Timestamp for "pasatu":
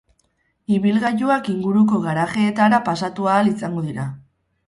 2.87-3.31